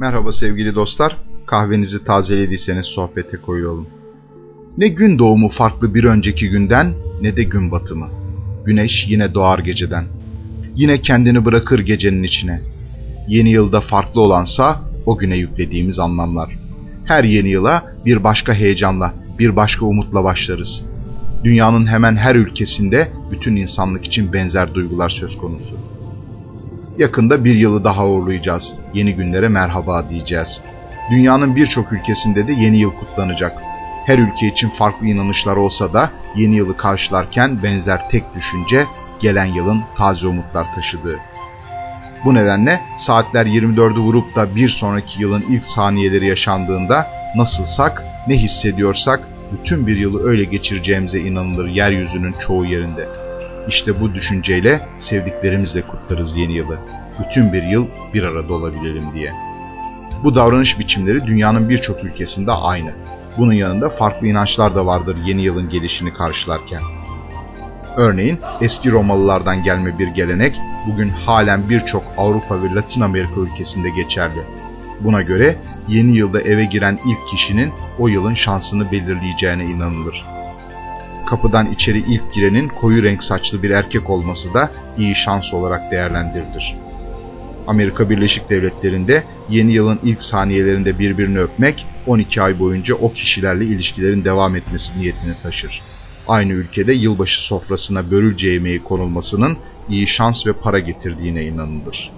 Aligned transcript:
Merhaba 0.00 0.32
sevgili 0.32 0.74
dostlar. 0.74 1.16
Kahvenizi 1.46 2.04
tazelediyseniz 2.04 2.86
sohbete 2.86 3.36
koyulalım. 3.36 3.86
Ne 4.76 4.88
gün 4.88 5.18
doğumu 5.18 5.48
farklı 5.48 5.94
bir 5.94 6.04
önceki 6.04 6.50
günden 6.50 6.94
ne 7.22 7.36
de 7.36 7.42
gün 7.42 7.70
batımı. 7.70 8.08
Güneş 8.64 9.06
yine 9.08 9.34
doğar 9.34 9.58
geceden. 9.58 10.04
Yine 10.74 11.00
kendini 11.00 11.44
bırakır 11.44 11.78
gecenin 11.78 12.22
içine. 12.22 12.60
Yeni 13.28 13.50
yılda 13.50 13.80
farklı 13.80 14.20
olansa 14.20 14.80
o 15.06 15.18
güne 15.18 15.36
yüklediğimiz 15.36 15.98
anlamlar. 15.98 16.58
Her 17.04 17.24
yeni 17.24 17.48
yıla 17.48 17.84
bir 18.04 18.24
başka 18.24 18.54
heyecanla, 18.54 19.14
bir 19.38 19.56
başka 19.56 19.86
umutla 19.86 20.24
başlarız. 20.24 20.82
Dünyanın 21.44 21.86
hemen 21.86 22.16
her 22.16 22.34
ülkesinde 22.34 23.08
bütün 23.30 23.56
insanlık 23.56 24.04
için 24.04 24.32
benzer 24.32 24.74
duygular 24.74 25.08
söz 25.08 25.38
konusu. 25.38 25.97
Yakında 26.98 27.44
bir 27.44 27.56
yılı 27.56 27.84
daha 27.84 28.06
uğurlayacağız. 28.06 28.72
Yeni 28.94 29.14
günlere 29.14 29.48
merhaba 29.48 30.08
diyeceğiz. 30.08 30.60
Dünyanın 31.10 31.56
birçok 31.56 31.92
ülkesinde 31.92 32.48
de 32.48 32.52
yeni 32.52 32.76
yıl 32.76 32.90
kutlanacak. 32.90 33.62
Her 34.06 34.18
ülke 34.18 34.46
için 34.46 34.68
farklı 34.68 35.06
inanışlar 35.06 35.56
olsa 35.56 35.92
da 35.92 36.10
yeni 36.36 36.56
yılı 36.56 36.76
karşılarken 36.76 37.62
benzer 37.62 38.08
tek 38.08 38.34
düşünce 38.34 38.84
gelen 39.20 39.46
yılın 39.46 39.80
taze 39.96 40.26
umutlar 40.26 40.66
taşıdığı. 40.74 41.18
Bu 42.24 42.34
nedenle 42.34 42.80
saatler 42.96 43.46
24'ü 43.46 43.98
vurup 43.98 44.36
da 44.36 44.56
bir 44.56 44.68
sonraki 44.68 45.22
yılın 45.22 45.44
ilk 45.48 45.64
saniyeleri 45.64 46.26
yaşandığında 46.26 47.06
nasılsak, 47.36 48.04
ne 48.26 48.36
hissediyorsak 48.36 49.20
bütün 49.52 49.86
bir 49.86 49.96
yılı 49.96 50.28
öyle 50.28 50.44
geçireceğimize 50.44 51.20
inanılır 51.20 51.68
yeryüzünün 51.68 52.34
çoğu 52.46 52.64
yerinde. 52.64 53.27
İşte 53.68 54.00
bu 54.00 54.14
düşünceyle 54.14 54.80
sevdiklerimizle 54.98 55.82
kutlarız 55.82 56.36
yeni 56.36 56.52
yılı. 56.52 56.78
Bütün 57.20 57.52
bir 57.52 57.62
yıl 57.62 57.86
bir 58.14 58.22
arada 58.22 58.54
olabilelim 58.54 59.12
diye. 59.14 59.32
Bu 60.24 60.34
davranış 60.34 60.78
biçimleri 60.78 61.26
dünyanın 61.26 61.68
birçok 61.68 62.04
ülkesinde 62.04 62.52
aynı. 62.52 62.92
Bunun 63.38 63.52
yanında 63.52 63.90
farklı 63.90 64.26
inançlar 64.26 64.74
da 64.74 64.86
vardır 64.86 65.16
yeni 65.26 65.42
yılın 65.42 65.70
gelişini 65.70 66.14
karşılarken. 66.14 66.82
Örneğin 67.96 68.38
eski 68.60 68.90
Romalılardan 68.90 69.62
gelme 69.62 69.98
bir 69.98 70.08
gelenek 70.08 70.56
bugün 70.86 71.08
halen 71.08 71.68
birçok 71.68 72.02
Avrupa 72.16 72.62
ve 72.62 72.74
Latin 72.74 73.00
Amerika 73.00 73.40
ülkesinde 73.40 73.90
geçerli. 73.90 74.40
Buna 75.00 75.22
göre 75.22 75.56
yeni 75.88 76.16
yılda 76.16 76.40
eve 76.40 76.64
giren 76.64 76.98
ilk 77.06 77.28
kişinin 77.30 77.72
o 77.98 78.08
yılın 78.08 78.34
şansını 78.34 78.92
belirleyeceğine 78.92 79.64
inanılır. 79.64 80.24
Kapıdan 81.28 81.72
içeri 81.72 81.98
ilk 81.98 82.32
girenin 82.32 82.68
koyu 82.68 83.02
renk 83.02 83.22
saçlı 83.22 83.62
bir 83.62 83.70
erkek 83.70 84.10
olması 84.10 84.54
da 84.54 84.70
iyi 84.98 85.14
şans 85.14 85.54
olarak 85.54 85.90
değerlendirilir. 85.90 86.74
Amerika 87.66 88.10
Birleşik 88.10 88.50
Devletleri'nde 88.50 89.24
yeni 89.50 89.72
yılın 89.72 90.00
ilk 90.02 90.22
saniyelerinde 90.22 90.98
birbirini 90.98 91.40
öpmek 91.40 91.86
12 92.06 92.42
ay 92.42 92.58
boyunca 92.58 92.94
o 92.94 93.12
kişilerle 93.12 93.64
ilişkilerin 93.64 94.24
devam 94.24 94.56
etmesi 94.56 95.00
niyetini 95.00 95.32
taşır. 95.42 95.82
Aynı 96.28 96.52
ülkede 96.52 96.92
yılbaşı 96.92 97.40
sofrasına 97.40 98.10
börülce 98.10 98.48
yemeği 98.48 98.82
konulmasının 98.82 99.58
iyi 99.88 100.06
şans 100.06 100.46
ve 100.46 100.52
para 100.52 100.78
getirdiğine 100.78 101.44
inanılır. 101.44 102.10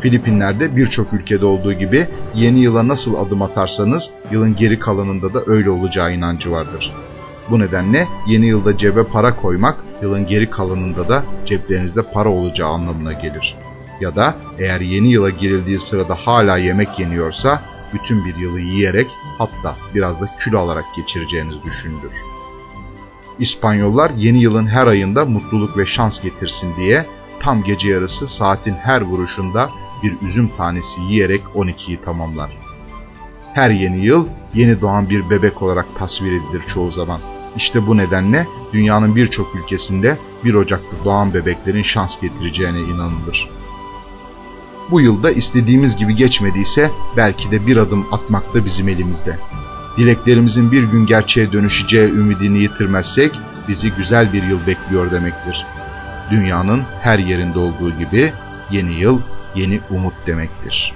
Filipinler'de 0.00 0.76
birçok 0.76 1.12
ülkede 1.12 1.46
olduğu 1.46 1.72
gibi 1.72 2.06
yeni 2.34 2.60
yıla 2.60 2.88
nasıl 2.88 3.14
adım 3.14 3.42
atarsanız 3.42 4.10
yılın 4.32 4.56
geri 4.56 4.78
kalanında 4.78 5.34
da 5.34 5.42
öyle 5.46 5.70
olacağı 5.70 6.14
inancı 6.14 6.50
vardır. 6.50 6.92
Bu 7.50 7.58
nedenle 7.58 8.08
yeni 8.26 8.46
yılda 8.46 8.78
cebe 8.78 9.04
para 9.04 9.36
koymak 9.36 9.84
yılın 10.02 10.26
geri 10.26 10.50
kalanında 10.50 11.08
da 11.08 11.24
ceplerinizde 11.46 12.02
para 12.02 12.28
olacağı 12.28 12.68
anlamına 12.68 13.12
gelir. 13.12 13.56
Ya 14.00 14.16
da 14.16 14.36
eğer 14.58 14.80
yeni 14.80 15.08
yıla 15.12 15.30
girildiği 15.30 15.78
sırada 15.78 16.14
hala 16.14 16.58
yemek 16.58 16.98
yeniyorsa 16.98 17.62
bütün 17.94 18.24
bir 18.24 18.36
yılı 18.36 18.60
yiyerek 18.60 19.06
hatta 19.38 19.76
biraz 19.94 20.20
da 20.20 20.30
kilo 20.44 20.58
alarak 20.58 20.84
geçireceğiniz 20.96 21.56
düşünülür. 21.64 22.12
İspanyollar 23.38 24.10
yeni 24.10 24.42
yılın 24.42 24.66
her 24.66 24.86
ayında 24.86 25.24
mutluluk 25.24 25.78
ve 25.78 25.86
şans 25.86 26.20
getirsin 26.20 26.76
diye 26.76 27.06
tam 27.40 27.62
gece 27.62 27.88
yarısı 27.88 28.28
saatin 28.28 28.74
her 28.74 29.02
vuruşunda 29.02 29.70
bir 30.02 30.16
üzüm 30.28 30.48
tanesi 30.56 31.00
yiyerek 31.00 31.42
12'yi 31.54 32.02
tamamlar. 32.02 32.50
Her 33.54 33.70
yeni 33.70 34.04
yıl 34.04 34.28
yeni 34.54 34.80
doğan 34.80 35.10
bir 35.10 35.30
bebek 35.30 35.62
olarak 35.62 35.86
tasvir 35.98 36.32
edilir 36.32 36.62
çoğu 36.74 36.90
zaman. 36.90 37.20
İşte 37.58 37.86
bu 37.86 37.96
nedenle 37.96 38.46
dünyanın 38.72 39.16
birçok 39.16 39.54
ülkesinde 39.54 40.18
1 40.44 40.54
Ocak'ta 40.54 41.04
doğan 41.04 41.34
bebeklerin 41.34 41.82
şans 41.82 42.20
getireceğine 42.20 42.80
inanılır. 42.80 43.48
Bu 44.90 45.00
yılda 45.00 45.30
istediğimiz 45.30 45.96
gibi 45.96 46.14
geçmediyse 46.14 46.90
belki 47.16 47.50
de 47.50 47.66
bir 47.66 47.76
adım 47.76 48.06
atmak 48.12 48.54
da 48.54 48.64
bizim 48.64 48.88
elimizde. 48.88 49.38
Dileklerimizin 49.96 50.72
bir 50.72 50.82
gün 50.82 51.06
gerçeğe 51.06 51.52
dönüşeceği 51.52 52.10
ümidini 52.10 52.58
yitirmezsek 52.58 53.40
bizi 53.68 53.90
güzel 53.90 54.32
bir 54.32 54.42
yıl 54.42 54.66
bekliyor 54.66 55.10
demektir. 55.10 55.66
Dünyanın 56.30 56.82
her 57.02 57.18
yerinde 57.18 57.58
olduğu 57.58 57.98
gibi 57.98 58.32
yeni 58.70 58.94
yıl 58.94 59.20
yeni 59.54 59.80
umut 59.90 60.14
demektir. 60.26 60.94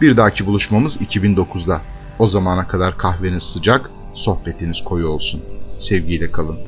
Bir 0.00 0.16
dahaki 0.16 0.46
buluşmamız 0.46 0.96
2009'da. 0.96 1.80
O 2.18 2.26
zamana 2.26 2.68
kadar 2.68 2.98
kahveniz 2.98 3.42
sıcak, 3.42 3.90
sohbetiniz 4.14 4.84
koyu 4.84 5.08
olsun. 5.08 5.42
Sevgiyle 5.78 6.30
kalın. 6.30 6.58